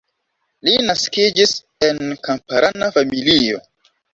Li 0.69 0.73
naskiĝis 0.85 1.53
en 1.91 2.01
kamparana 2.29 2.91
familio. 2.99 3.63